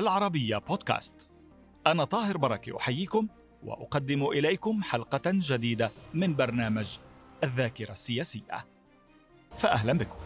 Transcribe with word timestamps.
العربية 0.00 0.58
بودكاست. 0.58 1.28
أنا 1.86 2.04
طاهر 2.04 2.36
بركة 2.36 2.76
أحييكم 2.76 3.28
وأقدم 3.62 4.26
إليكم 4.26 4.82
حلقة 4.82 5.22
جديدة 5.26 5.90
من 6.14 6.36
برنامج 6.36 6.98
الذاكرة 7.44 7.92
السياسية. 7.92 8.66
فأهلا 9.58 9.92
بكم. 9.92 10.18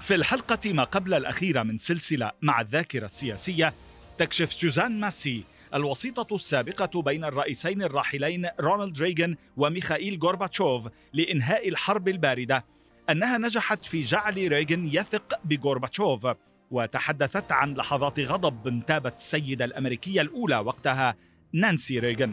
في 0.00 0.14
الحلقة 0.14 0.72
ما 0.72 0.84
قبل 0.84 1.14
الأخيرة 1.14 1.62
من 1.62 1.78
سلسلة 1.78 2.32
مع 2.42 2.60
الذاكرة 2.60 3.04
السياسية 3.04 3.74
تكشف 4.18 4.52
سوزان 4.52 5.00
ماسي 5.00 5.44
الوسيطة 5.74 6.34
السابقة 6.34 7.02
بين 7.02 7.24
الرئيسين 7.24 7.82
الراحلين 7.82 8.48
رونالد 8.60 9.02
ريغان 9.02 9.36
وميخائيل 9.56 10.18
غورباتشوف 10.22 10.88
لإنهاء 11.12 11.68
الحرب 11.68 12.08
الباردة. 12.08 12.64
أنها 13.10 13.38
نجحت 13.38 13.84
في 13.84 14.00
جعل 14.00 14.34
ريغان 14.34 14.86
يثق 14.86 15.40
بغورباتشوف 15.44 16.26
وتحدثت 16.70 17.52
عن 17.52 17.74
لحظات 17.74 18.20
غضب 18.20 18.66
انتابت 18.66 19.14
السيدة 19.14 19.64
الأمريكية 19.64 20.20
الأولى 20.20 20.58
وقتها 20.58 21.14
نانسي 21.52 21.98
ريغان 21.98 22.32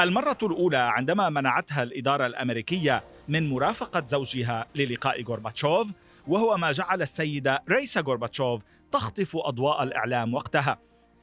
المرة 0.00 0.38
الأولى 0.42 0.76
عندما 0.76 1.28
منعتها 1.28 1.82
الإدارة 1.82 2.26
الأمريكية 2.26 3.04
من 3.28 3.50
مرافقة 3.50 4.06
زوجها 4.06 4.66
للقاء 4.74 5.22
غورباتشوف 5.22 5.88
وهو 6.28 6.56
ما 6.56 6.72
جعل 6.72 7.02
السيدة 7.02 7.62
ريسا 7.68 8.00
غورباتشوف 8.00 8.62
تخطف 8.92 9.36
أضواء 9.36 9.82
الإعلام 9.82 10.34
وقتها. 10.34 10.78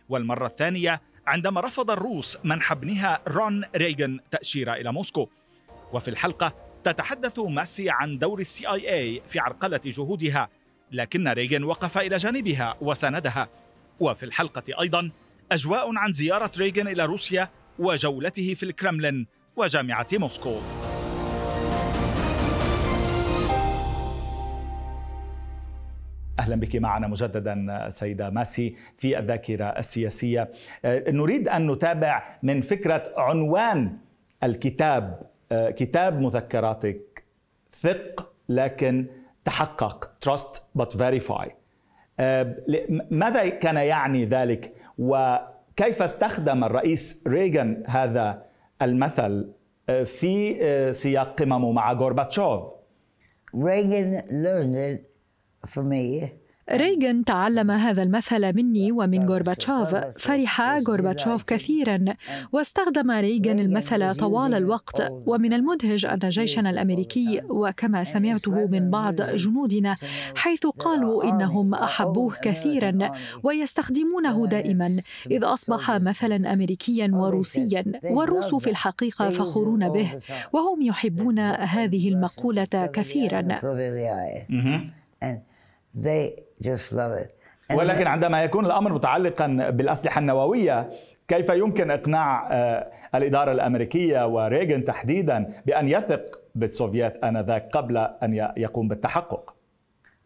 والمرة 0.09 0.48
الثانية 0.48 1.02
عندما 1.28 1.62
رفض 1.62 1.92
الروس 1.92 2.38
منح 2.44 2.72
ابنها 2.72 3.20
رون 3.28 3.64
ريغان 3.75 4.20
تأشيرة 4.31 4.73
إلى 4.73 4.92
موسكو. 4.92 5.30
وفي 5.94 6.08
الحلقة 6.08 6.67
تتحدث 6.88 7.40
ماسي 7.40 7.90
عن 7.90 8.18
دور 8.18 8.40
ال 8.40 8.67
CIA 8.67 9.22
في 9.28 9.40
عرقلة 9.40 9.82
جهودها 9.86 10.50
لكن 10.92 11.28
ريغان 11.28 11.64
وقف 11.64 11.98
إلى 11.98 12.18
جانبها 12.18 12.76
وساندها. 12.82 13.48
وفي 14.00 14.24
الحلقة 14.24 14.82
أيضا 14.82 15.12
أجواء 15.52 15.98
عن 15.98 16.12
زيارة 16.12 16.52
ريغان 16.58 16.88
إلى 16.88 17.06
روسيا 17.06 17.50
وجولته 17.80 18.54
في 18.54 18.64
الكرملين 18.64 19.28
وجامعة 19.56 20.08
موسكو. 20.14 20.60
أهلا 26.40 26.56
بك 26.56 26.76
معنا 26.76 27.08
مجددا 27.08 27.88
سيدة 27.90 28.30
ماسي 28.30 28.76
في 28.98 29.20
الذاكرة 29.20 29.66
السياسية. 29.66 30.52
نريد 30.86 31.50
أن 31.50 31.72
نتابع 31.72 32.40
من 32.44 32.62
فكرة 32.62 33.14
عنوان 33.18 33.98
الكتاب 34.44 35.37
كتاب 35.52 36.22
مذكراتك 36.22 37.23
ثق 37.72 38.34
لكن 38.50 39.08
تحقق 39.45 40.12
trust 40.26 40.81
but 40.81 40.98
verify. 40.98 41.48
ماذا 43.12 43.50
كان 43.50 43.78
يعني 43.78 44.25
ذلك؟ 44.25 44.73
وكيف 44.98 46.02
استخدم 46.02 46.64
الرئيس 46.64 47.23
ريغان 47.28 47.84
هذا 47.88 48.45
المثل 48.81 49.52
في 50.06 50.94
سياق 50.94 51.40
قممه 51.40 51.72
مع 51.72 51.94
غورباتشوف؟ 51.94 52.64
Reagan 53.53 54.23
learned 54.30 54.75
it 54.75 55.02
for 55.70 55.84
me. 55.84 56.30
ريغان 56.72 57.23
تعلم 57.23 57.72
هذا 57.72 58.04
المثل 58.04 58.56
مني 58.56 58.92
ومن 58.92 59.30
غورباتشوف. 59.30 59.96
فرح 60.18 60.62
غورباتشوف 60.88 61.44
كثيرا. 61.44 62.06
واستخدم 62.52 63.12
ريغان 63.12 63.59
المثل 63.59 64.16
طوال 64.16 64.54
الوقت. 64.54 65.14
ومن 65.25 65.53
المدهش 65.53 66.06
أن 66.06 66.19
جيشنا 66.30 66.69
الأمريكي 66.69 67.41
وكما 67.50 68.03
سمعته 68.03 68.66
من 68.66 68.90
بعض 68.90 69.22
جنودنا 69.22 69.97
حيث 70.36 70.68
قالوا 70.68 71.24
إنهم 71.24 71.74
أحبوه 71.74 72.36
كثيرا 72.41 73.12
ويستخدمونه 73.44 74.47
دائما 74.47 74.97
إذ 75.31 75.44
أصبح 75.44 75.91
مثلا 75.91 76.53
أمريكيا 76.53 77.12
وروسيا. 77.14 77.84
والروس 78.03 78.56
في 78.56 78.70
الحقيقة 78.70 79.30
فخورون 79.30 79.90
به 79.90 80.12
وهم 80.53 80.81
يحبون 80.81 81.40
هذه 81.40 82.09
المقولة 82.09 82.90
كثيرا. 82.94 83.41
They 86.06 86.24
just 86.62 86.91
love 86.91 87.13
it. 87.24 87.30
And 87.69 87.78
ولكن 87.78 88.08
عندما 88.08 88.44
يكون 88.44 88.66
الأمر 88.66 88.94
متعلقا 88.94 89.47
بالأسلحة 89.69 90.19
النووية 90.19 90.90
كيف 91.28 91.50
يمكن 91.50 91.91
إقناع 91.91 92.50
الإدارة 93.16 93.52
الأمريكية 93.52 94.28
وريغن 94.28 94.85
تحديدا 94.85 95.53
بأن 95.66 95.90
يثق 95.90 96.40
بالسوفيات 96.56 97.24
آنذاك 97.24 97.69
قبل 97.74 97.97
أن 97.97 98.52
يقوم 98.58 98.88
بالتحقق؟ 98.88 99.56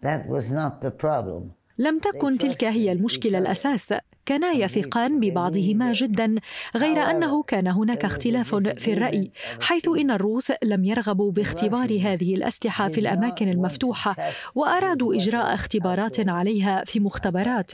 That 0.01 0.27
was 0.29 0.51
not 0.51 0.85
the 0.87 0.91
problem. 1.05 1.41
لم 1.77 1.99
تكن 1.99 2.37
تلك 2.37 2.63
هي 2.63 2.91
المشكلة 2.91 3.37
الأساس 3.37 3.93
كانا 4.31 4.51
يثقان 4.51 5.19
ببعضهما 5.19 5.91
جدا 5.93 6.35
غير 6.75 6.97
أنه 7.09 7.43
كان 7.43 7.67
هناك 7.67 8.05
اختلاف 8.05 8.55
في 8.55 8.93
الرأي 8.93 9.31
حيث 9.61 9.87
إن 9.87 10.11
الروس 10.11 10.51
لم 10.63 10.85
يرغبوا 10.85 11.31
باختبار 11.31 11.99
هذه 12.01 12.35
الأسلحة 12.35 12.87
في 12.87 12.97
الأماكن 12.97 13.49
المفتوحة 13.49 14.15
وأرادوا 14.55 15.15
إجراء 15.15 15.53
اختبارات 15.53 16.29
عليها 16.29 16.83
في 16.85 16.99
مختبرات 16.99 17.71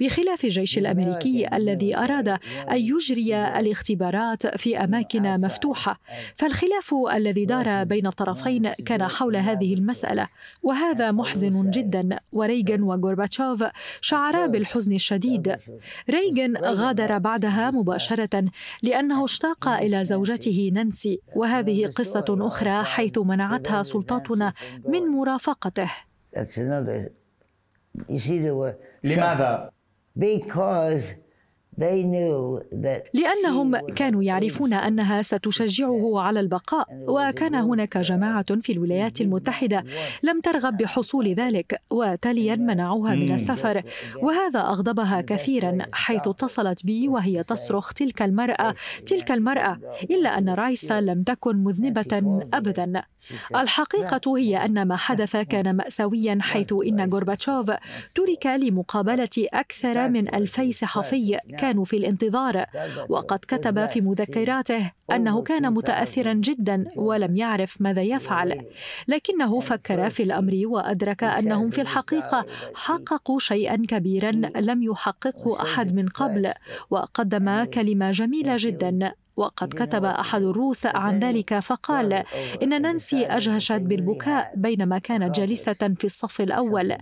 بخلاف 0.00 0.44
الجيش 0.44 0.78
الأمريكي 0.78 1.56
الذي 1.56 1.96
أراد 1.96 2.28
أن 2.28 2.38
يجري 2.76 3.36
الاختبارات 3.36 4.56
في 4.56 4.84
أماكن 4.84 5.40
مفتوحة. 5.40 6.00
فالخلاف 6.36 6.94
الذي 7.14 7.44
دار 7.44 7.84
بين 7.84 8.06
الطرفين 8.06 8.72
كان 8.72 9.08
حول 9.08 9.36
هذه 9.36 9.74
المسألة 9.74 10.26
وهذا 10.62 11.12
محزن 11.12 11.70
جدا. 11.70 12.18
وريغان 12.32 12.82
وغورباتشوف 12.82 13.64
شعرا 14.00 14.46
بالحزن 14.46 14.92
الشديد. 14.92 15.56
ريغان 16.10 16.56
غادر 16.56 17.18
بعدها 17.18 17.70
مباشرة 17.70 18.44
لأنه 18.82 19.24
اشتاق 19.24 19.68
إلى 19.68 20.04
زوجته 20.04 20.70
نانسي 20.74 21.20
وهذه 21.36 21.86
قصة 21.86 22.24
أخرى 22.28 22.84
حيث 22.84 23.18
منعتها 23.18 23.82
سلطاتنا 23.82 24.52
من 24.84 25.00
مرافقته 25.00 25.90
لماذا؟ 29.04 29.70
لأنهم 33.14 33.76
كانوا 33.76 34.22
يعرفون 34.22 34.72
أنها 34.72 35.22
ستشجعه 35.22 36.20
على 36.20 36.40
البقاء 36.40 36.86
وكان 37.08 37.54
هناك 37.54 37.98
جماعة 37.98 38.60
في 38.60 38.72
الولايات 38.72 39.20
المتحدة 39.20 39.84
لم 40.22 40.40
ترغب 40.40 40.76
بحصول 40.76 41.28
ذلك 41.28 41.80
وتاليا 41.90 42.56
منعوها 42.56 43.14
من 43.14 43.34
السفر. 43.34 43.82
وهذا 44.22 44.60
أغضبها 44.60 45.20
كثيرا 45.20 45.78
حيث 45.92 46.28
اتصلت 46.28 46.86
بي 46.86 47.08
وهي 47.08 47.42
تصرخ 47.42 47.92
تلك 47.92 48.22
المرأة 48.22 48.74
تلك 49.06 49.30
المرأة. 49.30 49.78
إلا 50.10 50.38
أن 50.38 50.48
رايسا 50.48 51.00
لم 51.00 51.22
تكن 51.22 51.56
مذنبة 51.56 52.40
أبدا. 52.54 53.02
الحقيقة 53.56 54.38
هي 54.38 54.64
أن 54.64 54.88
ما 54.88 54.96
حدث 54.96 55.36
كان 55.36 55.76
مأساويا 55.76 56.38
حيث 56.40 56.72
إن 56.86 57.10
غورباتشوف 57.12 57.70
ترك 58.14 58.46
لمقابلة 58.46 59.28
أكثر 59.38 60.08
من 60.08 60.34
ألفي 60.34 60.72
صحفي 60.72 61.38
كانوا 61.58 61.84
في 61.84 61.96
الانتظار. 61.96 62.64
وقد 63.08 63.38
كتب 63.38 63.86
في 63.86 64.00
مذكراته 64.00 64.92
أنه 65.10 65.42
كان 65.42 65.72
متأثرا 65.72 66.32
جدا 66.32 66.84
ولم 66.96 67.36
يعرف 67.36 67.80
ماذا 67.80 68.02
يفعل. 68.02 68.64
لكنه 69.08 69.60
فكر 69.60 70.10
في 70.10 70.22
الأمر 70.22 70.60
وأدرك 70.64 71.24
أنهم 71.24 71.70
في 71.70 71.80
الحقيقة 71.80 72.46
حققوا 72.74 73.38
شيئا 73.38 73.76
كبيرا 73.88 74.30
لم 74.56 74.82
يحققه 74.82 75.62
أحد 75.62 75.94
من 75.94 76.08
قبل. 76.08 76.52
وقدم 76.90 77.64
كلمة 77.64 78.10
جميلة 78.10 78.56
جدا. 78.58 79.12
وقد 79.40 79.68
كتب 79.68 80.04
أحد 80.04 80.42
الروس 80.42 80.86
عن 80.86 81.18
ذلك 81.18 81.58
فقال 81.58 82.24
إن 82.62 82.82
نانسي 82.82 83.26
اجهشت 83.26 83.72
بالبكاء 83.72 84.52
بينما 84.56 84.98
كانت 84.98 85.36
جالسة 85.36 85.72
في 85.72 86.04
الصف 86.04 86.40
الأول. 86.40 86.96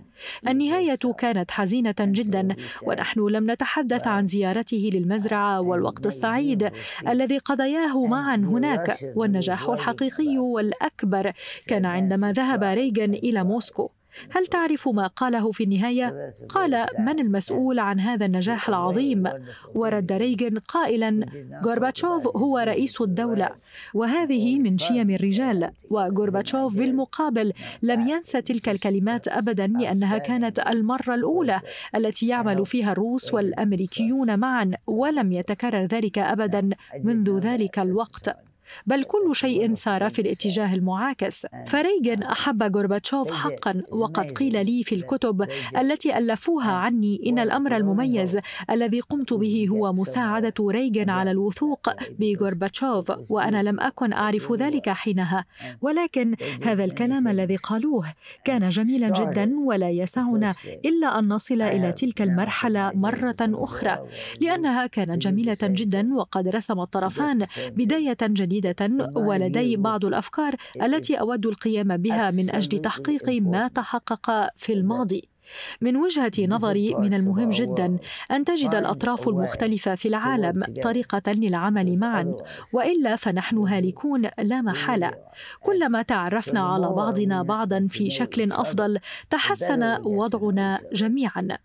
النهاية 0.47 0.99
كانت 1.17 1.51
حزينة 1.51 1.95
جدا 1.99 2.55
ونحن 2.83 3.19
لم 3.19 3.51
نتحدث 3.51 4.07
عن 4.07 4.25
زيارته 4.25 4.89
للمزرعة 4.93 5.61
والوقت 5.61 6.05
السعيد 6.05 6.71
الذي 7.07 7.37
قضياه 7.37 8.05
معا 8.05 8.35
هناك 8.35 9.13
والنجاح 9.15 9.69
الحقيقي 9.69 10.37
والأكبر. 10.37 11.31
كان 11.67 11.85
عندما 11.85 12.31
ذهب 12.31 12.63
ريغان 12.63 13.13
إلى 13.13 13.43
موسكو. 13.43 13.91
هل 14.31 14.45
تعرف 14.45 14.87
ما 14.87 15.07
قاله 15.07 15.51
في 15.51 15.63
النهاية؟ 15.63 16.33
قال 16.49 16.85
من 16.99 17.19
المسؤول 17.19 17.79
عن 17.79 17.99
هذا 17.99 18.25
النجاح 18.25 18.69
العظيم؟ 18.69 19.23
ورد 19.75 20.11
ريغن 20.11 20.57
قائلا 20.57 21.25
غورباتشوف 21.65 22.27
هو 22.37 22.57
رئيس 22.57 23.01
الدولة 23.01 23.49
وهذه 23.93 24.59
من 24.59 24.77
شيم 24.77 25.09
الرجال. 25.09 25.71
وغورباتشوف 25.89 26.75
بالمقابل 26.75 27.53
لم 27.81 28.07
ينسى 28.07 28.41
تلك 28.41 28.69
الكلمات 28.69 29.27
ابدا 29.27 29.67
لأنها 29.67 30.17
كانت 30.17 30.59
المرة 30.59 31.15
الأولى 31.15 31.61
التي 31.95 32.27
يعمل 32.27 32.65
فيها 32.65 32.91
الروس 32.91 33.33
والأمريكيون 33.33 34.39
معا 34.39 34.71
ولم 34.87 35.31
يتكرر 35.31 35.85
ذلك 35.85 36.17
ابدا 36.17 36.69
منذ 37.03 37.39
ذلك 37.39 37.79
الوقت. 37.79 38.48
بل 38.85 39.03
كل 39.03 39.35
شيء 39.35 39.73
سار 39.73 40.09
في 40.09 40.21
الاتجاه 40.21 40.75
المعاكس. 40.75 41.47
فريغن 41.67 42.23
أحب 42.23 42.75
غورباتشوف 42.75 43.31
حقا 43.31 43.81
وقد 43.91 44.31
قيل 44.31 44.65
لي 44.65 44.83
في 44.83 44.95
الكتب 44.95 45.47
التي 45.77 46.17
ألفوها 46.17 46.71
عني 46.71 47.23
إن 47.27 47.39
الأمر 47.39 47.75
المميز 47.77 48.39
الذي 48.69 48.99
قمت 48.99 49.33
به 49.33 49.67
هو 49.69 49.93
مساعدة 49.93 50.53
ريغن 50.59 51.09
على 51.09 51.31
الوثوق 51.31 51.89
بغورباتشوف 52.19 53.11
وأنا 53.29 53.63
لم 53.63 53.79
أكن 53.79 54.13
أعرف 54.13 54.51
ذلك 54.51 54.89
حينها. 54.89 55.45
ولكن 55.81 56.35
هذا 56.63 56.83
الكلام 56.83 57.27
الذي 57.27 57.55
قالوه 57.55 58.05
كان 58.43 58.69
جميلا 58.69 59.09
جدا 59.09 59.59
ولا 59.59 59.89
يسعنا 59.89 60.55
إلا 60.85 61.19
أن 61.19 61.27
نصل 61.27 61.61
إلى 61.61 61.91
تلك 61.91 62.21
المرحلة 62.21 62.91
مرة 62.95 63.35
أخرى 63.41 63.99
لأنها 64.41 64.87
كانت 64.87 65.21
جميلة 65.21 65.57
جدا 65.63 66.13
وقد 66.13 66.47
رسم 66.47 66.79
الطرفان 66.79 67.45
بداية 67.75 68.17
جديدة 68.21 68.58
ولدي 69.15 69.77
بعض 69.77 70.05
الأفكار 70.05 70.55
التي 70.81 71.15
أود 71.15 71.45
القيام 71.45 71.97
بها 71.97 72.31
من 72.31 72.55
أجل 72.55 72.79
تحقيق 72.79 73.29
ما 73.41 73.67
تحقق 73.67 74.49
في 74.55 74.73
الماضي. 74.73 75.29
من 75.81 75.97
وجهة 75.97 76.31
نظري 76.39 76.95
من 76.95 77.13
المهم 77.13 77.49
جدا 77.49 77.97
أن 78.31 78.45
تجد 78.45 78.75
الأطراف 78.75 79.27
المختلفة 79.27 79.95
في 79.95 80.07
العالم 80.07 80.63
طريقة 80.83 81.31
للعمل 81.31 81.97
معا 81.97 82.35
وإلا 82.73 83.15
فنحن 83.15 83.57
هالكون 83.57 84.29
لا 84.39 84.61
محالة. 84.61 85.11
كلما 85.59 86.01
تعرفنا 86.01 86.59
على 86.59 86.89
بعضنا 86.89 87.43
بعضا 87.43 87.87
في 87.89 88.09
شكل 88.09 88.51
أفضل 88.51 88.99
تحسن 89.29 89.97
وضعنا 90.03 90.81
جميعا. 90.93 91.57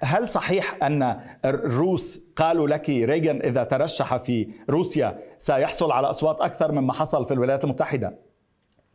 هل 0.00 0.28
صحيح 0.28 0.84
أن 0.84 1.20
الروس 1.44 2.32
قالوا 2.36 2.68
لك 2.68 2.88
ريغان 2.90 3.40
إذا 3.40 3.64
ترشح 3.64 4.16
في 4.16 4.48
روسيا 4.70 5.18
سيحصل 5.38 5.92
على 5.92 6.10
أصوات 6.10 6.40
أكثر 6.40 6.72
مما 6.72 6.92
حصل 6.92 7.26
في 7.26 7.34
الولايات 7.34 7.64
المتحدة؟ 7.64 8.18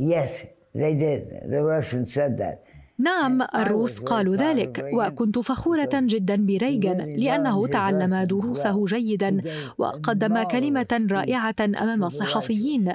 Yes, 0.01 0.46
they 0.74 0.94
did. 0.94 1.51
The 1.51 1.63
Russians 1.63 2.13
said 2.13 2.38
that. 2.38 2.63
نعم 3.00 3.42
الروس 3.42 4.00
قالوا 4.00 4.36
ذلك 4.36 4.86
وكنت 4.94 5.40
فخورة 5.40 5.90
جدا 5.94 6.36
بريغان 6.36 7.16
لأنه 7.18 7.68
تعلم 7.68 8.24
دروسه 8.24 8.86
جيدا 8.86 9.42
وقدم 9.78 10.44
كلمة 10.44 11.07
رائعة 11.12 11.56
أمام 11.60 12.04
الصحفيين. 12.04 12.94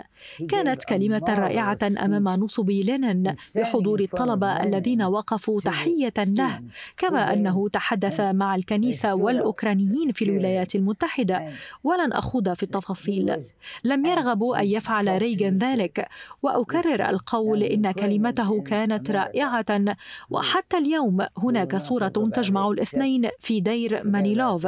كانت 0.48 0.84
كلمة 0.84 1.24
رائعة 1.28 1.78
أمام 1.82 2.28
نصب 2.28 2.70
لينين 2.70 3.34
بحضور 3.56 4.00
الطلبة 4.00 4.62
الذين 4.62 5.02
وقفوا 5.02 5.60
تحية 5.60 6.14
له 6.18 6.60
كما 6.96 7.32
أنه 7.32 7.68
تحدث 7.68 8.20
مع 8.20 8.54
الكنيسة 8.54 9.14
والأوكرانيين 9.14 10.12
في 10.12 10.24
الولايات 10.24 10.74
المتحدة. 10.74 11.48
ولن 11.84 12.12
أخوض 12.12 12.52
في 12.52 12.62
التفاصيل. 12.62 13.36
لم 13.84 14.06
يرغبوا 14.06 14.60
أن 14.60 14.66
يفعل 14.66 15.22
ريغان 15.22 15.58
ذلك. 15.58 16.08
وأكرر 16.42 17.08
القول 17.10 17.62
إن 17.62 17.92
كلمته 17.92 18.62
كانت 18.62 19.10
رائعة 19.10 19.93
وحتى 20.30 20.78
اليوم 20.78 21.26
هناك 21.38 21.76
صورة 21.76 22.08
تجمع 22.08 22.68
الاثنين 22.68 23.28
في 23.38 23.60
دير 23.60 24.04
مانيلوف 24.04 24.66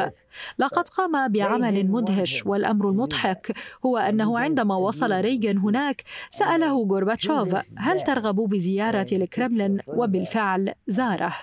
لقد 0.59 0.89
قام 0.89 1.29
بعمل 1.29 1.91
مدهش 1.91 2.47
والأمر 2.47 2.89
المضحك 2.91 3.57
هو 3.87 3.97
أنه 3.99 4.39
عندما 4.39 4.77
وصل 4.77 5.13
ريغن 5.13 5.59
هناك 5.59 6.03
سأله 6.31 6.73
غورباتشوف 6.73 7.57
هل 7.79 8.01
ترغب 8.01 8.37
بزيارة 8.37 9.07
الكرملين 9.13 9.79
وبالفعل 9.87 10.73
زاره. 10.87 11.35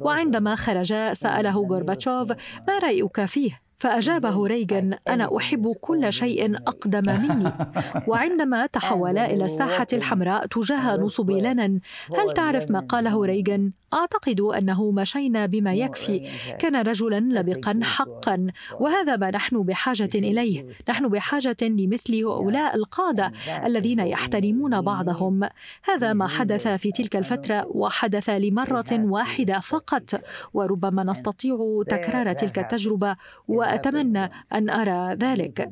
وعندما 0.00 0.54
خرج 0.54 1.12
سأله 1.12 1.56
غورباتشوف 1.56 2.30
ما 2.68 2.78
رأيك 2.82 3.24
فيه؟ 3.24 3.67
فأجابه 3.78 4.46
ريغن 4.46 4.94
أنا 5.08 5.36
أحب 5.36 5.72
كل 5.80 6.12
شيء 6.12 6.56
أقدم 6.56 7.02
مني. 7.22 7.52
وعندما 8.08 8.66
تحولا 8.66 9.30
إلى 9.30 9.44
الساحة 9.44 9.86
الحمراء 9.92 10.46
تجاه 10.46 10.96
نصب 10.96 11.30
لينين 11.30 11.80
هل 12.18 12.30
تعرف 12.34 12.70
ما 12.70 12.80
قاله 12.80 13.24
ريغن؟ 13.24 13.70
أعتقد 13.94 14.40
أنه 14.40 14.90
مشينا 14.90 15.46
بما 15.46 15.74
يكفي. 15.74 16.28
كان 16.58 16.76
رجلا 16.76 17.20
لبقا 17.20 17.80
حقا. 17.82 18.46
وهذا 18.80 19.16
ما 19.16 19.30
نحن 19.30 19.62
بحاجة 19.62 20.10
إليه. 20.14 20.66
نحن 20.88 21.08
بحاجة 21.08 21.56
لمثل 21.62 22.24
هؤلاء 22.24 22.76
القادة 22.76 23.32
الذين 23.66 23.98
يحترمون 24.00 24.80
بعضهم. 24.80 25.48
هذا 25.84 26.12
ما 26.12 26.28
حدث 26.28 26.68
في 26.68 26.92
تلك 26.92 27.16
الفترة 27.16 27.66
وحدث 27.66 28.30
لمرة 28.30 28.90
واحدة 28.92 29.60
فقط. 29.60 30.20
وربما 30.54 31.04
نستطيع 31.04 31.82
تكرار 31.88 32.32
تلك 32.32 32.58
التجربة 32.58 33.16
و 33.48 33.67
وأتمنى 33.72 34.30
أن 34.52 34.70
أرى 34.70 35.14
ذلك. 35.14 35.70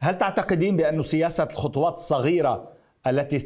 هل 0.00 0.18
تعتقدين 0.18 0.76
بأن 0.76 1.02
سياسة 1.02 1.44
الخطوات 1.44 1.94
الصغيرة 1.94 2.72
التي 3.06 3.38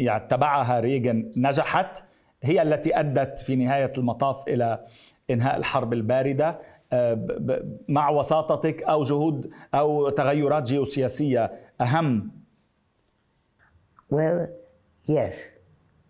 اتبعها 0.00 0.80
ريغن 0.80 1.32
نجحت 1.36 2.04
هي 2.42 2.62
التي 2.62 3.00
أدت 3.00 3.38
في 3.38 3.56
نهاية 3.56 3.92
المطاف 3.98 4.48
إلى 4.48 4.86
إنهاء 5.30 5.56
الحرب 5.56 5.92
الباردة 5.92 6.58
آه، 6.92 7.26
مع 7.88 8.10
وساطتك 8.10 8.82
أو 8.82 9.02
جهود 9.02 9.50
أو 9.74 10.08
تغيرات 10.08 10.62
جيوسياسية 10.62 11.52
أهم؟ 11.80 12.30
Well, 14.12 14.46
yes, 15.08 15.34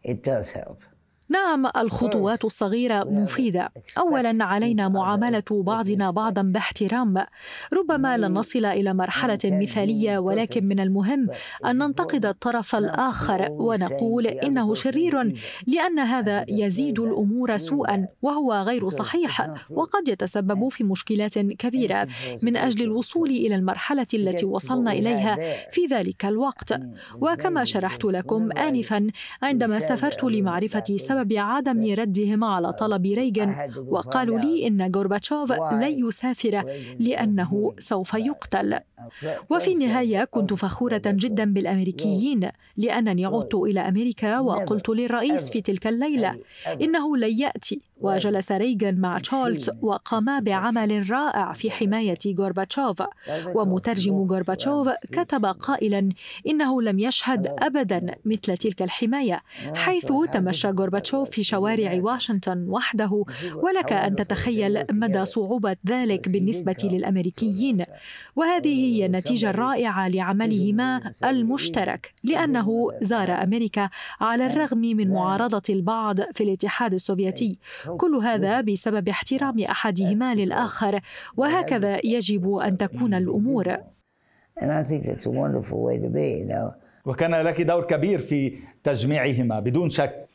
it 0.04 0.22
does 0.22 0.52
help. 0.52 0.95
نعم 1.28 1.66
الخطوات 1.76 2.44
الصغيرة 2.44 3.04
مفيدة. 3.04 3.72
اولا 3.98 4.44
علينا 4.44 4.88
معاملة 4.88 5.42
بعضنا 5.50 6.10
بعضا 6.10 6.42
باحترام. 6.42 7.26
ربما 7.74 8.16
لن 8.16 8.34
نصل 8.34 8.64
إلى 8.64 8.94
مرحلة 8.94 9.38
مثالية 9.44 10.18
ولكن 10.18 10.64
من 10.64 10.80
المهم 10.80 11.28
أن 11.66 11.78
ننتقد 11.78 12.26
الطرف 12.26 12.74
الآخر 12.74 13.48
ونقول 13.50 14.26
إنه 14.26 14.74
شرير 14.74 15.34
لأن 15.66 15.98
هذا 15.98 16.44
يزيد 16.48 17.00
الأمور 17.00 17.56
سوءا 17.56 18.06
وهو 18.22 18.52
غير 18.52 18.88
صحيح 18.88 19.54
وقد 19.70 20.08
يتسبب 20.08 20.68
في 20.68 20.84
مشكلات 20.84 21.38
كبيرة. 21.38 22.08
من 22.42 22.56
أجل 22.56 22.82
الوصول 22.84 23.30
إلى 23.30 23.54
المرحلة 23.54 24.06
التي 24.14 24.46
وصلنا 24.46 24.92
إليها 24.92 25.36
في 25.70 25.86
ذلك 25.86 26.24
الوقت. 26.24 26.80
وكما 27.20 27.64
شرحت 27.64 28.04
لكم 28.04 28.52
انفا 28.52 29.06
عندما 29.42 29.78
سافرت 29.78 30.24
لمعرفه 30.24 30.84
سبب 30.96 31.15
بسبب 31.16 31.32
عدم 31.32 31.94
ردهم 31.94 32.44
على 32.44 32.72
طلب 32.72 33.06
ريغن 33.06 33.70
وقالوا 33.88 34.38
لي 34.38 34.66
إن 34.66 34.90
غورباتشوف 34.96 35.52
لن 35.52 36.06
يسافر 36.06 36.64
لأنه 36.98 37.74
سوف 37.78 38.14
يقتل. 38.14 38.78
وفي 39.50 39.72
النهاية 39.72 40.24
كنت 40.24 40.54
فخورة 40.54 41.02
جدا 41.06 41.44
بالأمريكيين 41.52 42.50
لأنني 42.76 43.26
عدت 43.26 43.54
إلى 43.54 43.80
أمريكا 43.80 44.38
وقلت 44.38 44.88
للرئيس 44.88 45.50
في 45.50 45.60
تلك 45.60 45.86
الليلة 45.86 46.34
إنه 46.82 47.16
لن 47.16 47.38
يأتي. 47.38 47.80
وجلس 48.00 48.52
ريغان 48.52 49.00
مع 49.00 49.18
تشارلز 49.18 49.70
وقاما 49.82 50.38
بعمل 50.38 51.10
رائع 51.10 51.52
في 51.52 51.70
حماية 51.70 52.18
غورباتشوف 52.38 53.02
ومترجم 53.54 54.14
غورباتشوف 54.14 54.88
كتب 55.12 55.44
قائلا 55.44 56.08
إنه 56.46 56.82
لم 56.82 56.98
يشهد 56.98 57.46
أبدا 57.58 58.14
مثل 58.24 58.56
تلك 58.56 58.82
الحماية 58.82 59.42
حيث 59.74 60.12
تمشى 60.32 60.68
غورباتشوف 60.68 61.30
في 61.30 61.42
شوارع 61.42 62.00
واشنطن 62.02 62.68
وحده 62.68 63.24
ولك 63.54 63.92
أن 63.92 64.16
تتخيل 64.16 64.84
مدى 64.90 65.24
صعوبة 65.24 65.76
ذلك 65.86 66.28
بالنسبة 66.28 66.76
للأمريكيين 66.84 67.82
وهذه 68.36 68.68
هي 68.68 69.06
النتيجة 69.06 69.50
الرائعة 69.50 70.08
لعملهما 70.08 71.12
المشترك 71.24 72.12
لأنه 72.24 72.88
زار 73.00 73.42
أمريكا 73.42 73.90
على 74.20 74.46
الرغم 74.46 74.78
من 74.78 75.10
معارضة 75.10 75.62
البعض 75.70 76.20
في 76.20 76.44
الاتحاد 76.44 76.92
السوفيتي 76.94 77.58
كل 77.96 78.14
هذا 78.14 78.60
بسبب 78.60 79.08
احترام 79.08 79.60
أحدهما 79.60 80.34
للآخر 80.34 81.00
وهكذا 81.36 82.06
يجب 82.06 82.54
أن 82.54 82.76
تكون 82.76 83.14
الأمور. 83.14 83.76
وكان 87.04 87.34
لك 87.34 87.62
دور 87.62 87.84
كبير 87.86 88.18
في 88.18 88.58
تجميعهما 88.84 89.60
بدون 89.60 89.90
شك. 89.90 90.26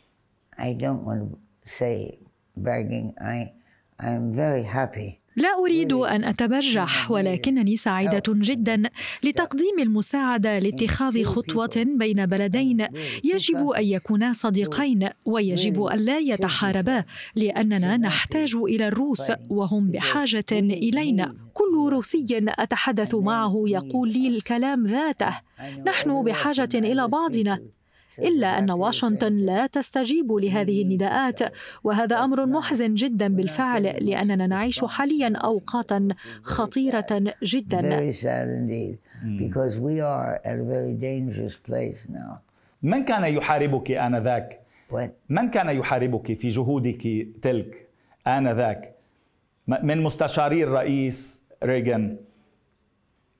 I 0.58 0.74
don't 0.74 1.03
want 1.05 1.31
to 1.31 1.38
say 1.65 2.20
bragging. 2.58 3.13
I, 3.20 3.51
I'm 4.00 4.34
very 4.34 4.63
happy. 4.63 5.21
لا 5.36 5.50
أريد 5.60 5.94
أن 5.94 6.24
أتبجح 6.24 7.12
ولكنني 7.12 7.76
سعيدة 7.76 8.24
جدا 8.28 8.84
لتقديم 9.24 9.80
المساعدة 9.80 10.60
لاتخاذ 10.60 11.24
خطوة 11.24 11.86
بين 11.86 12.26
بلدين. 12.26 12.88
يجب 13.24 13.68
أن 13.68 13.84
يكونا 13.84 14.34
صديقين 14.34 15.10
ويجب 15.26 15.84
أن 15.84 16.00
لا 16.00 16.18
يتحاربا 16.18 17.04
لأننا 17.36 17.98
نحتاج 17.98 18.56
إلى 18.56 18.88
الروس 18.88 19.32
وهم 19.50 19.92
بحاجة 19.92 20.52
إلينا. 20.52 21.36
كل 21.54 21.90
روسي 21.92 22.26
أتحدث 22.32 23.16
معه 23.16 23.64
يقول 23.68 24.10
لي 24.10 24.28
الكلام 24.28 24.86
ذاته. 24.86 25.34
نحن 25.88 26.24
بحاجة 26.24 26.70
إلى 26.76 27.08
بعضنا. 27.08 27.62
إلا 28.20 28.58
أن 28.58 28.72
واشنطن 28.72 29.34
لا 29.34 29.68
تستجيب 29.68 30.32
لهذه 30.32 30.82
النداءات 30.82 31.39
وهذا 31.84 32.15
أمر 32.15 32.46
محزن 32.46 32.94
جدا 32.94 33.27
بالفعل 33.27 33.84
لأننا 33.84 34.48
نعيش 34.48 34.86
حاليا 34.86 35.38
أوقاتا 35.38 36.08
خطيرة 36.44 37.34
جدا 37.44 37.82
من 42.84 43.06
كان 43.06 43.24
يحاربك 43.24 43.91
آنذاك؟ 43.91 44.60
من 45.30 45.50
كان 45.50 45.70
يحاربك 45.70 46.34
في 46.34 46.48
جهودك 46.48 47.27
تلك 47.41 47.88
آنذاك؟ 48.27 48.96
من 49.68 50.03
مستشاري 50.03 50.63
الرئيس 50.63 51.44
ريغان 51.63 52.18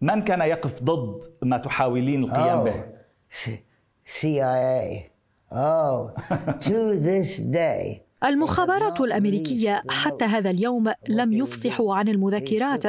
من 0.02 0.22
كان 0.22 0.42
يقف 0.42 0.84
ضد 0.84 1.24
ما 1.42 1.58
تحاولين 1.58 2.24
القيام 2.24 2.64
به؟ 2.64 2.84
CIA. 4.06 5.10
Oh, 5.52 6.12
to 6.68 7.00
this 7.00 7.38
day. 7.38 8.02
المخابرات 8.24 9.02
الأمريكية 9.02 9.84
حتى 9.90 10.26
هذا 10.26 10.50
اليوم 10.50 10.94
لم 11.10 11.34
يفصحوا 11.34 11.96
عن 11.96 12.08
المذكرات 12.08 12.86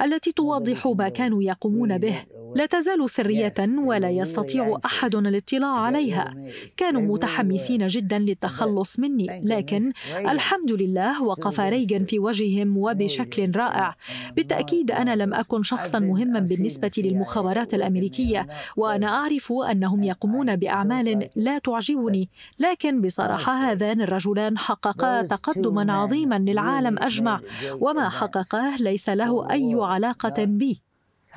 التي 0.00 0.32
توضح 0.32 0.86
ما 0.86 1.08
كانوا 1.08 1.42
يقومون 1.42 1.98
به 1.98 2.16
لا 2.56 2.66
تزال 2.66 3.10
سرية 3.10 3.54
ولا 3.78 4.10
يستطيع 4.10 4.78
أحد 4.84 5.14
الاطلاع 5.14 5.78
عليها. 5.78 6.34
كانوا 6.76 7.02
متحمسين 7.02 7.86
جدا 7.86 8.18
للتخلص 8.18 8.98
مني 8.98 9.40
لكن 9.44 9.92
الحمد 10.16 10.72
لله 10.72 11.22
وقف 11.22 11.60
ريغن 11.60 12.04
في 12.04 12.18
وجههم 12.18 12.76
وبشكل 12.78 13.52
رائع. 13.56 13.96
بالتأكيد 14.36 14.90
أنا 14.90 15.16
لم 15.16 15.34
أكن 15.34 15.62
شخصا 15.62 15.98
مهما 15.98 16.40
بالنسبة 16.40 16.90
للمخابرات 16.98 17.74
الأمريكية 17.74 18.46
وأنا 18.76 19.06
أعرف 19.06 19.52
أنهم 19.70 20.04
يقومون 20.04 20.56
بأعمال 20.56 21.28
لا 21.36 21.58
تعجبني. 21.58 22.28
لكن 22.58 23.00
بصراحة 23.00 23.52
هذان 23.52 24.00
الرجلان 24.00 24.58
حققا 24.58 25.22
تقدما 25.22 25.92
عظيما 25.92 26.38
للعالم 26.38 26.98
أجمع 26.98 27.40
وما 27.80 28.08
حققاه 28.08 28.76
ليس 28.82 29.08
له 29.08 29.50
أي 29.50 29.76
علاقة 29.80 30.44
بي. 30.44 30.85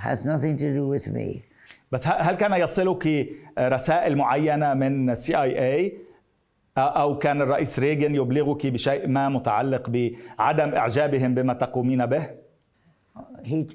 Has 0.05 0.25
nothing 0.25 0.55
to 0.57 0.67
do 0.79 0.87
with 0.87 1.07
me. 1.17 1.43
بس 1.91 2.07
هل 2.07 2.35
كان 2.35 2.53
يصلك 2.53 3.29
رسائل 3.59 4.15
معينة 4.15 4.73
من 4.73 5.09
السي 5.09 5.35
اي 5.41 5.73
اي 5.73 5.97
أو 6.77 7.17
كان 7.17 7.41
الرئيس 7.41 7.79
ريغن 7.79 8.15
يبلغك 8.15 8.67
بشيء 8.67 9.07
ما 9.07 9.29
متعلق 9.29 9.89
بعدم 9.89 10.69
إعجابهم 10.75 11.35
بما 11.35 11.53
تقومين 11.53 12.05
به؟ 12.05 12.29
He, 13.43 13.67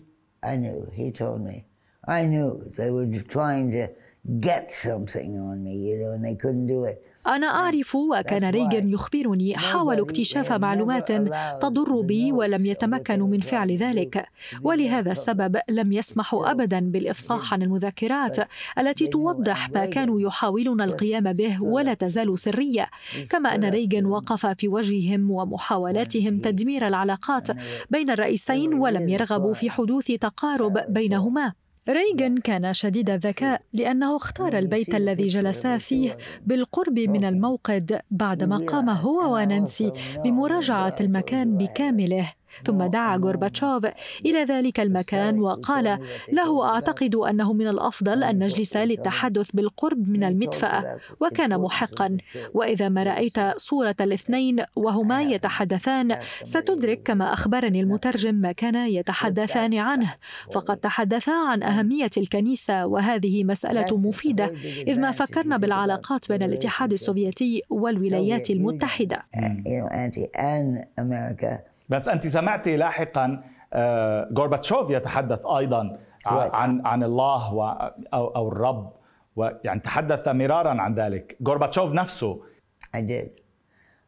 I 0.43 0.57
knew. 0.57 0.87
He 0.93 1.11
told 1.11 1.41
me. 1.45 1.67
I 2.07 2.25
knew 2.25 2.63
they 2.77 2.91
were 2.91 3.07
trying 3.37 3.71
to 3.73 3.89
get 4.27 4.71
something 4.71 5.39
on 5.39 5.63
me, 5.65 5.77
you 5.89 5.99
know, 5.99 6.13
and 6.13 6.25
they 6.25 6.35
couldn't 6.35 6.67
do 6.67 6.85
it. 6.85 6.99
أنا 7.27 7.47
أعرف 7.47 7.95
وكان 7.95 8.45
ريغن 8.51 8.89
يخبرني 8.89 9.57
حاولوا 9.57 10.05
اكتشاف 10.07 10.53
معلومات 10.53 11.13
تضر 11.63 12.01
بي 12.01 12.33
ولم 12.33 12.67
يتمكنوا 12.67 13.27
من 13.27 13.41
فعل 13.41 13.77
ذلك. 13.77 14.27
ولهذا 14.63 15.13
السبب 15.13 15.57
لم 15.69 15.93
يسمحوا 15.93 16.51
أبدا 16.51 16.81
بالإفصاح 16.81 17.53
عن 17.53 17.63
المذكرات 17.63 18.37
التي 18.79 19.07
توضح 19.07 19.71
ما 19.71 19.87
كانوا 19.87 20.21
يحاولون 20.21 20.81
القيام 20.81 21.33
به 21.33 21.63
ولا 21.63 21.95
تزال 21.95 22.39
سرية. 22.39 22.91
كما 23.31 23.55
أن 23.55 23.65
ريغن 23.65 24.07
وقف 24.07 24.47
في 24.47 24.69
وجههم 24.69 25.31
ومحاولاتهم 25.31 26.39
تدمير 26.39 26.87
العلاقات 26.87 27.49
بين 27.91 28.11
الرئيسين 28.11 28.75
ولم 28.75 29.09
يرغبوا 29.09 29.55
في 29.55 29.71
حدوث 29.71 30.07
تقارب 30.07 30.85
بينهما. 30.89 31.53
ريغن 31.89 32.37
كان 32.37 32.75
شديد 32.75 33.11
الذكاء 33.11 33.63
لأنه 33.73 34.17
اختار 34.17 34.59
البيت 34.59 34.95
الذي 34.95 35.27
جلسا 35.27 35.79
فيه 35.79 36.19
بالقرب 36.47 36.99
من 36.99 37.25
الموقد 37.25 38.01
بعدما 38.11 38.57
قام 38.57 38.91
هو 38.91 39.35
ونانسي 39.35 39.93
بمراجعة 40.25 40.95
المكان 41.01 41.57
بكامله. 41.57 42.33
ثم 42.65 42.83
دعا 42.83 43.17
غورباتشوف 43.17 43.87
إلى 44.27 44.45
ذلك 44.45 44.81
المكان 44.81 45.41
وقال 45.41 45.99
له 46.33 46.65
أعتقد 46.65 47.15
أنه 47.15 47.53
من 47.53 47.69
الأفضل 47.69 48.25
أن 48.25 48.43
نجلس 48.43 48.77
للتحدث 48.77 49.51
بالقرب 49.51 50.11
من 50.11 50.25
المدفأة 50.25 50.99
وكان 51.21 51.61
محقا. 51.61 52.17
وإذا 52.55 52.89
ما 52.89 53.03
رأيت 53.03 53.37
صورة 53.57 53.97
الاثنين 54.01 54.63
وهما 54.77 55.23
يتحدثان 55.23 56.17
ستدرك 56.45 57.03
كما 57.03 57.33
أخبرني 57.33 57.81
المترجم 57.81 58.35
ما 58.35 58.53
كانا 58.53 58.87
يتحدثان 58.87 59.75
عنه. 59.75 60.15
فقد 60.53 60.77
تحدثا 60.77 61.33
عن 61.33 61.63
أهمية 61.63 62.11
الكنيسة 62.17 62.87
وهذه 62.87 63.45
مسألة 63.45 63.97
مفيدة 63.97 64.53
إذ 64.87 65.01
ما 65.01 65.11
فكرنا 65.11 65.57
بالعلاقات 65.57 66.29
بين 66.29 66.43
الاتحاد 66.43 66.93
السوفيتي 66.93 67.63
والولايات 67.71 68.51
المتحدة. 68.51 69.23
بس 71.89 72.09
أنت 72.09 72.27
سمعتي 72.27 72.77
لاحقا 72.77 73.43
غورباتشوف 74.39 74.91
آه، 74.91 74.97
يتحدث 74.97 75.47
أيضا 75.47 75.99
عن 76.27 76.87
عن 76.87 77.03
الله 77.03 77.59
أو 78.15 78.27
أو 78.27 78.49
الرب. 78.49 78.93
ويعني 79.37 79.81
تحدث 79.81 80.29
مرارا 80.29 80.81
عن 80.83 80.95
ذلك. 80.95 81.37
غورباتشوف 81.47 81.93
نفسه. 81.93 82.41
I 82.97 83.01
did. 83.01 83.29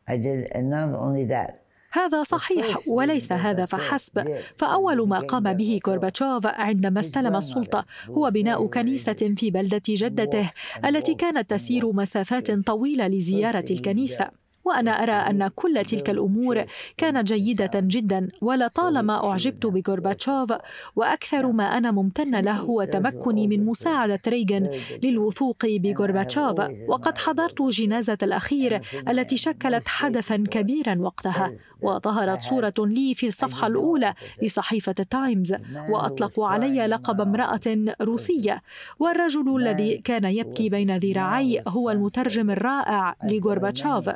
I 0.08 0.16
did 0.16 0.56
and 0.56 0.70
not 0.70 0.98
only 0.98 1.26
that. 1.32 1.52
هذا 1.92 2.22
صحيح 2.22 2.78
وليس 2.88 3.32
هذا 3.32 3.64
فحسب. 3.64 4.36
فأول 4.56 5.08
ما 5.08 5.18
قام 5.18 5.52
به 5.52 5.80
غورباتشوف 5.86 6.46
عندما 6.46 7.00
استلم 7.00 7.36
السلطة 7.36 7.84
هو 8.10 8.30
بناء 8.30 8.66
كنيسة 8.66 9.34
في 9.36 9.50
بلدة 9.50 9.82
جدته 9.88 10.50
التي 10.84 11.14
كانت 11.14 11.50
تسير 11.50 11.92
مسافات 11.92 12.50
طويلة 12.50 13.08
لزيارة 13.08 13.64
الكنيسة. 13.70 14.30
وأنا 14.66 15.02
أرى 15.02 15.12
أن 15.12 15.48
كل 15.48 15.82
تلك 15.84 16.10
الأمور 16.10 16.64
كانت 16.96 17.32
جيدة 17.32 17.70
جدا 17.74 18.28
ولطالما 18.40 19.24
أعجبت 19.30 19.66
بغورباتشوف 19.66 20.52
وأكثر 20.96 21.52
ما 21.52 21.64
أنا 21.78 21.90
ممتن 21.90 22.40
له 22.40 22.52
هو 22.56 22.84
تمكني 22.84 23.46
من 23.48 23.64
مساعدة 23.64 24.20
ريغن 24.28 24.70
للوثوق 25.02 25.66
بغورباتشوف. 25.66 26.60
وقد 26.88 27.18
حضرت 27.18 27.62
جنازة 27.62 28.18
الأخير 28.22 28.80
التي 29.08 29.36
شكلت 29.36 29.88
حدثا 29.88 30.36
كبيرا 30.36 30.98
وقتها 31.00 31.52
وظهرت 31.82 32.42
صورة 32.42 32.74
لي 32.78 33.14
في 33.14 33.26
الصفحة 33.26 33.66
الأولى 33.66 34.14
لصحيفة 34.42 34.92
تايمز 34.92 35.54
واطلقوا 35.90 36.46
علي 36.48 36.86
لقب 36.86 37.20
امرأة 37.20 37.94
روسية. 38.00 38.62
والرجل 38.98 39.56
الذي 39.56 39.98
كان 39.98 40.24
يبكي 40.24 40.68
بين 40.68 40.96
ذراعي 40.96 41.62
هو 41.68 41.90
المترجم 41.90 42.50
الرائع 42.50 43.16
لغورباتشوف. 43.24 44.10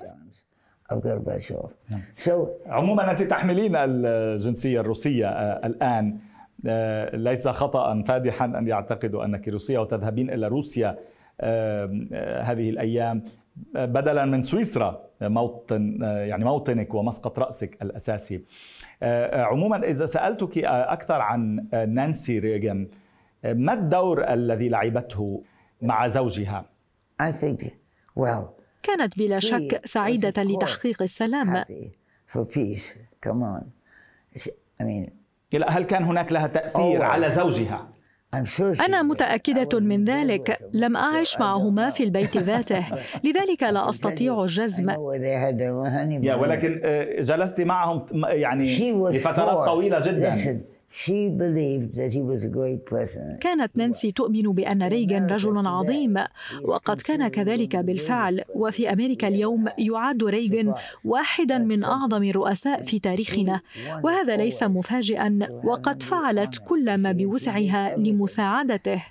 Gorbachev. 0.95 1.69
نعم. 1.91 2.01
So, 2.25 2.49
عموما 2.67 3.11
أنت 3.11 3.23
تحملين 3.23 3.73
الجنسية 3.77 4.81
الروسية 4.81 5.29
آه، 5.29 5.67
الآن 5.67 6.19
آه، 6.67 7.17
ليس 7.17 7.49
خطأ 7.49 8.03
فادحا 8.03 8.45
أن 8.45 8.69
يعتقدوا 8.69 9.25
أنك 9.25 9.49
روسية 9.49 9.79
وتذهبين 9.79 10.31
إلى 10.31 10.49
روسيا 10.49 10.99
آه، 11.41 12.43
هذه 12.43 12.71
الأيام 12.71 13.25
بدلا 13.75 14.25
من 14.25 14.43
سويسرا 14.43 15.01
موطن 15.21 15.99
يعني 16.03 16.45
موطنك 16.45 16.95
ومسقط 16.95 17.39
رأسك 17.39 17.83
الأساسي 17.83 18.45
عموما 19.33 19.77
إذا 19.77 20.07
سألتك 20.07 20.59
أكثر 20.65 21.21
عن 21.21 21.67
نانسي 21.73 22.39
ريغان 22.39 22.89
ما 23.45 23.73
الدور 23.73 24.33
الذي 24.33 24.69
لعبته 24.69 25.43
مع 25.83 26.07
زوجها؟ 26.07 26.65
I 27.21 27.33
think, 27.33 27.65
well, 28.15 28.60
كانت 28.83 29.19
بلا 29.19 29.39
شك 29.39 29.81
سعيدة 29.85 30.43
لتحقيق 30.43 31.03
السلام. 31.03 31.65
هل 35.69 35.83
كان 35.83 36.05
هناك 36.05 36.33
لها 36.33 36.47
تأثير 36.47 37.03
على 37.03 37.31
زوجها؟ 37.31 37.89
أنا 38.81 39.03
متأكدة 39.03 39.81
من 39.81 40.05
ذلك. 40.05 40.59
لم 40.73 40.97
أعش 40.97 41.41
معهما 41.41 41.91
في 41.91 42.03
البيت 42.05 42.37
ذاته. 42.51 42.87
لذلك 43.25 43.63
لا 43.63 43.89
أستطيع 43.89 44.43
الجزم. 44.43 44.95
ولكن 46.35 46.81
آه، 46.85 47.21
جلست 47.21 47.61
معهم 47.61 48.07
يعني 48.25 48.93
لفترات 49.11 49.67
طويلة 49.67 49.99
جدا. 50.01 50.61
كانت 53.41 53.71
نانسي 53.77 54.13
تؤمن 54.13 54.43
بأن 54.43 54.83
ريغان 54.83 55.27
رجل 55.27 55.67
عظيم 55.67 56.15
وقد 56.63 57.01
كان 57.01 57.29
كذلك 57.29 57.77
بالفعل. 57.77 58.45
وفي 58.55 58.93
أمريكا 58.93 59.29
اليوم 59.29 59.69
يعد 59.79 60.25
ريغان 60.25 60.75
واحدا 61.05 61.59
من 61.59 61.85
أعظم 61.85 62.23
الرؤساء 62.23 62.83
في 62.83 62.99
تاريخنا. 62.99 63.61
وهذا 64.03 64.37
ليس 64.37 64.63
مفاجئا 64.63 65.39
وقد 65.65 66.03
فعلت 66.03 66.63
كل 66.69 66.99
ما 66.99 67.13
بوسعها 67.13 67.97
لمساعدته. 67.97 69.03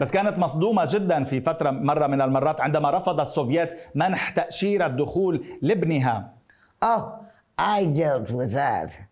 بس 0.00 0.10
كانت 0.10 0.38
مصدومة 0.38 0.88
جدا 0.90 1.24
في 1.24 1.40
فترة 1.40 1.70
مرة 1.70 2.06
من 2.06 2.20
المرات 2.20 2.60
عندما 2.60 2.90
رفض 2.90 3.20
السوفيات 3.20 3.78
منح 3.94 4.30
تأشيرة 4.30 4.88
دخول 4.88 5.44
لابنها. 5.62 6.34
Oh, 6.84 7.02
I 7.58 7.84
dealt 7.84 8.30
with 8.30 8.52
that. 8.52 9.09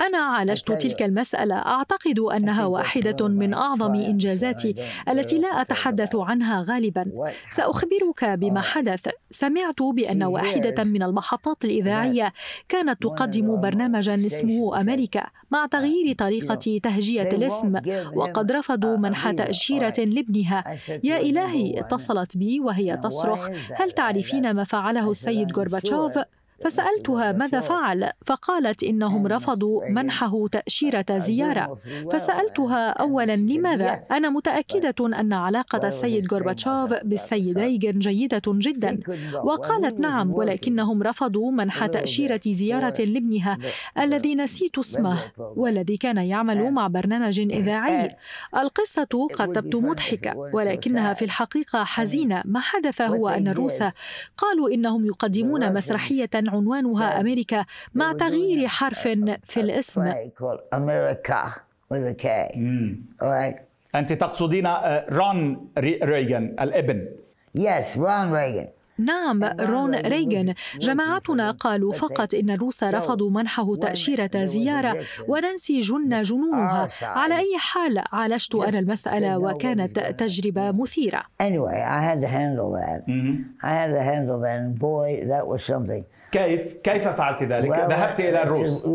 أنا 0.00 0.18
عالجت 0.18 0.72
تلك 0.72 1.02
المسألة. 1.02 1.54
أعتقد 1.54 2.18
أنها 2.18 2.66
واحدة 2.66 3.28
من 3.28 3.54
أعظم 3.54 3.94
إنجازاتي 3.94 4.74
التي 5.08 5.38
لا 5.38 5.48
أتحدث 5.48 6.16
عنها 6.16 6.64
غالبا. 6.68 7.32
سأخبرك 7.50 8.24
بما 8.24 8.60
حدث. 8.60 9.08
سمعت 9.30 9.82
بأن 9.82 10.22
واحدة 10.22 10.84
من 10.84 11.02
المحطات 11.02 11.64
الإذاعية 11.64 12.32
كانت 12.68 13.02
تقدم 13.02 13.60
برنامجا 13.60 14.26
اسمه 14.26 14.80
أمريكا 14.80 15.26
مع 15.50 15.66
تغيير 15.66 16.14
طريقة 16.14 16.80
تهجية 16.82 17.28
الاسم. 17.28 17.80
وقد 18.14 18.52
رفضوا 18.52 18.96
منح 18.96 19.30
تأشيرة 19.30 19.94
لابنها. 19.98 20.64
يا 21.04 21.20
إلهي 21.20 21.80
اتصلت 21.80 22.36
بي 22.36 22.60
وهي 22.60 22.96
تصرخ. 22.96 23.48
هل 23.74 23.90
تعرفين 23.90 24.50
ما 24.52 24.64
فعله 24.64 25.10
السيد 25.10 25.58
غورباتشوف؟ 25.58 26.18
فسألتها 26.64 27.32
ماذا 27.32 27.60
فعل 27.60 28.10
فقالت 28.26 28.82
إنهم 28.82 29.26
رفضوا 29.26 29.88
منحه 29.88 30.46
تأشيرة 30.46 31.06
زيارة. 31.10 31.78
فسألتها 32.12 32.90
اولا 32.90 33.36
لماذا؟ 33.36 34.04
أنا 34.10 34.30
متأكدة 34.30 35.06
أن 35.20 35.32
علاقة 35.32 35.86
السيد 35.86 36.34
غورباتشوف 36.34 36.94
بالسيد 37.04 37.58
ريغن 37.58 37.98
جيدة 37.98 38.42
جدا. 38.46 39.00
وقالت 39.44 40.00
نعم 40.00 40.34
ولكنهم 40.34 41.02
رفضوا 41.02 41.50
منح 41.50 41.86
تأشيرة 41.86 42.40
زيارة 42.46 43.00
لابنها 43.00 43.58
الذي 43.98 44.34
نسيت 44.34 44.78
اسمه 44.78 45.18
والذي 45.38 45.96
كان 45.96 46.16
يعمل 46.16 46.70
مع 46.70 46.86
برنامج 46.86 47.40
إذاعي. 47.40 48.08
القصة 48.56 49.28
قد 49.34 49.52
تبدو 49.52 49.80
مضحكة 49.80 50.36
ولكنها 50.36 51.14
في 51.14 51.24
الحقيقة 51.24 51.84
حزينة. 51.84 52.42
ما 52.44 52.60
حدث 52.60 53.00
هو 53.00 53.28
أن 53.28 53.48
الروس 53.48 53.82
قالوا 54.36 54.70
إنهم 54.74 55.06
يقدمون 55.06 55.72
مسرحية 55.74 56.30
عنوانها 56.52 57.20
أمريكا 57.20 57.64
مع 57.94 58.12
تغيير 58.12 58.68
حرف 58.68 59.08
في 59.44 59.60
الاسم. 59.60 60.12
أنت 63.94 64.12
تقصدين 64.12 64.66
آه، 64.66 65.06
رون 65.10 65.68
ريغان 65.78 66.56
الابن. 66.60 67.06
Yes, 67.58 67.96
Ron 67.96 68.32
Reagan. 68.32 68.68
نعم 68.98 69.44
رون 69.44 69.94
ريغان. 69.94 70.54
جماعتنا 70.80 71.50
قالوا 71.50 71.92
فقط 71.92 72.34
إن 72.34 72.50
الروس 72.50 72.84
رفضوا 72.84 73.30
منحه 73.30 73.76
تأشيرة 73.76 74.30
زيارة 74.44 74.98
وننسي 75.28 75.80
جن 75.80 76.22
جنونها. 76.22 76.88
على 77.02 77.36
أي 77.36 77.58
حال 77.58 78.02
عالجت 78.12 78.54
أنا 78.54 78.78
المسألة 78.78 79.38
وكانت 79.38 79.98
تجربة 79.98 80.72
مثيرة. 80.72 81.22
كيف 86.32 86.72
كيف 86.84 87.08
فعلت 87.08 87.42
ذلك؟ 87.42 87.70
ذهبت 87.70 88.20
إلى 88.20 88.42
الروس. 88.42 88.86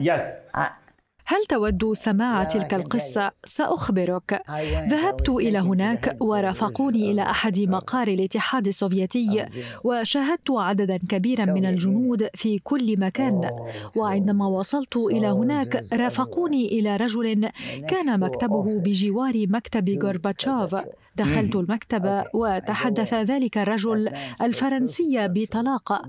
يس. 0.00 0.22
Yes. 0.22 0.58
I... 0.58 0.85
هل 1.28 1.44
تود 1.48 1.92
سماع 1.92 2.44
تلك 2.44 2.74
القصة؟ 2.74 3.32
سأخبرك. 3.44 4.42
ذهبت 4.88 5.28
إلى 5.28 5.58
هناك 5.58 6.16
ورافقوني 6.20 7.10
إلى 7.10 7.22
أحد 7.22 7.60
مقار 7.60 8.08
الاتحاد 8.08 8.66
السوفيتي 8.66 9.46
وشاهدت 9.84 10.50
عددا 10.50 10.98
كبيرا 11.08 11.44
من 11.44 11.66
الجنود 11.66 12.28
في 12.34 12.58
كل 12.58 13.00
مكان. 13.00 13.50
وعندما 13.96 14.46
وصلت 14.46 14.96
إلى 14.96 15.26
هناك 15.26 15.84
رافقوني 15.92 16.66
إلى 16.66 16.96
رجل 16.96 17.50
كان 17.88 18.20
مكتبه 18.20 18.78
بجوار 18.78 19.46
مكتب 19.48 19.88
غورباتشوف. 20.02 20.76
دخلت 21.16 21.56
المكتب 21.56 22.24
وتحدث 22.34 23.14
ذلك 23.14 23.58
الرجل 23.58 24.12
الفرنسية 24.42 25.26
بطلاقة 25.26 26.02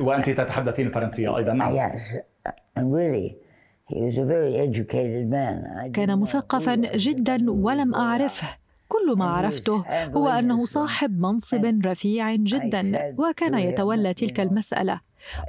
وأنت 0.00 0.30
تتحدثين 0.30 0.86
الفرنسية 0.86 1.36
أيضا 1.36 1.52
نعم. 1.52 1.72
Yes, 1.74 2.00
and 2.78 2.92
really, 2.92 3.36
he 3.88 4.00
was 4.00 4.18
a 4.18 4.24
very 4.24 4.56
educated 4.56 5.30
man. 5.30 5.90
كان 5.92 6.18
مثقفا 6.18 6.74
جدا 6.96 7.50
ولم 7.50 7.94
أعرفه. 7.94 8.48
كل 8.88 9.14
ما 9.16 9.24
عرفته 9.24 9.84
هو 10.16 10.28
أنه 10.28 10.64
صاحب 10.64 11.20
منصب 11.20 11.80
رفيع 11.86 12.34
جدا 12.34 13.14
وكان 13.18 13.58
يتولى 13.58 14.14
تلك 14.14 14.40
المسألة. 14.40 15.00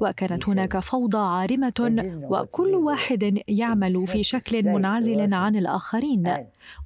وكانت 0.01 0.49
هناك 0.49 0.79
فوضى 0.79 1.17
عارمة 1.17 2.05
وكل 2.29 2.75
واحد 2.75 3.39
يعمل 3.47 4.07
في 4.07 4.23
شكل 4.23 4.67
منعزل 4.69 5.33
عن 5.33 5.55
الآخرين. 5.55 6.33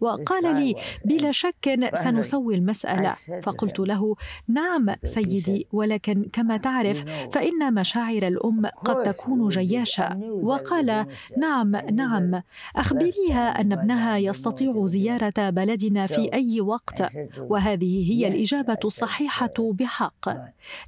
وقال 0.01 0.55
لي 0.55 0.75
بلا 1.05 1.31
شك 1.31 1.89
سنسوي 1.93 2.55
المسألة. 2.55 3.15
فقلت 3.43 3.79
له 3.79 4.15
نعم 4.47 4.95
سيدي 5.03 5.67
ولكن 5.71 6.25
كما 6.33 6.57
تعرف 6.57 7.03
فإن 7.31 7.73
مشاعر 7.73 8.27
الأم 8.27 8.65
قد 8.65 9.03
تكون 9.03 9.47
جياشة. 9.47 10.17
وقال 10.43 11.05
نعم 11.37 11.75
نعم. 11.75 12.41
أخبريها 12.75 13.61
ان 13.61 13.73
ابنها 13.73 14.17
يستطيع 14.17 14.85
زيارة 14.85 15.49
بلدنا 15.49 16.07
في 16.07 16.33
أي 16.33 16.61
وقت. 16.61 17.03
وهذه 17.39 18.11
هي 18.11 18.27
الإجابة 18.27 18.79
الصحيحة 18.85 19.53
بحق. 19.59 20.29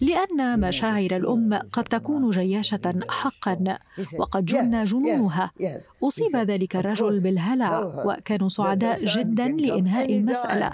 لأن 0.01 0.59
مشاعر 0.59 1.15
الأم 1.15 1.53
قد 1.53 1.88
تكون 1.89 2.29
جياشة 2.29 2.99
حقا 3.09 3.77
وقد 4.19 4.45
جن 4.45 4.83
جنونها 4.83 5.51
أصيب 6.03 6.35
ذلك 6.35 6.75
الرجل 6.75 7.19
بالهلع 7.19 8.03
وكانوا 8.05 8.47
سعداء 8.47 9.05
جدا 9.05 9.47
لإنهاء 9.47 10.13
المسألة. 10.17 10.71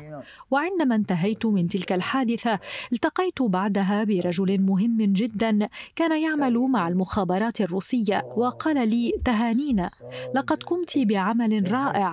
وعندما 0.52 0.96
انتهيت 0.96 1.46
من 1.46 1.68
تلك 1.68 1.92
الحادثة 1.92 2.60
التقيت 2.94 3.42
بعدها 3.42 4.04
برجل 4.04 4.62
مهم 4.62 4.98
جدا 5.14 5.70
كان 5.96 6.22
يعمل 6.22 6.58
مع 6.58 6.88
المخابرات 6.88 7.62
الروسية 7.62 8.24
وقال 8.36 8.90
لي 8.90 9.14
تهانينا 9.26 9.90
لقد 10.36 10.64
قمت 10.64 10.98
بعمل 10.98 11.72
رائع. 11.72 12.10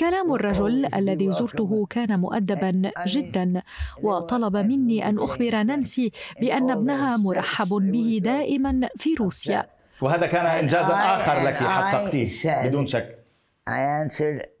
كلام 0.00 0.32
الرجل 0.34 0.94
الذي 0.94 1.32
زرته 1.32 1.86
كان 1.90 2.20
مؤدبا 2.20 2.90
جدا 3.06 3.62
وطلب 4.02 4.56
مني 4.56 5.08
أن 5.08 5.18
أخبر 5.18 5.62
نانسي 5.62 6.10
بأن 6.40 6.70
ابنها 6.70 7.16
مرحب 7.16 7.68
به 7.68 8.20
دائما. 8.24 8.37
في 8.96 9.14
روسيا. 9.20 9.66
وهذا 10.02 10.26
كان 10.26 10.46
انجازا 10.46 10.94
آخر 10.94 11.42
لك 11.42 11.54
حققتيه 11.54 12.28
بدون 12.68 12.86
شك. 12.86 13.18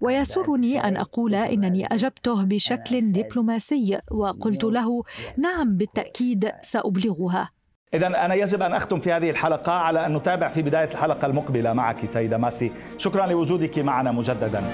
ويسرني 0.00 0.84
أن 0.84 0.96
أقول 0.96 1.34
إنني 1.34 1.86
أجبته 1.86 2.44
بشكل 2.44 3.12
دبلوماسي 3.12 3.98
وقلت 4.10 4.64
له 4.64 5.02
نعم 5.38 5.76
بالتأكيد 5.76 6.52
سأبلغها. 6.60 7.50
إذا 7.94 8.06
أنا 8.06 8.34
يجب 8.34 8.62
أن 8.62 8.74
أختم 8.74 9.00
في 9.00 9.12
هذه 9.12 9.30
الحلقة 9.30 9.72
على 9.72 10.06
أن 10.06 10.16
نتابع 10.16 10.48
في 10.48 10.62
بداية 10.62 10.88
الحلقة 10.88 11.26
المقبلة 11.26 11.72
معك 11.72 12.06
سيدة 12.06 12.38
ماسي. 12.38 12.72
شكرا 12.98 13.26
لوجودك 13.26 13.78
معنا 13.78 14.12
مجددا. 14.12 14.64